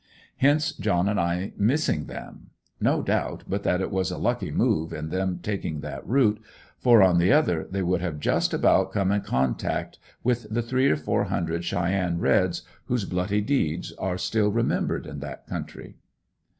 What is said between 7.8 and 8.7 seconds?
would have just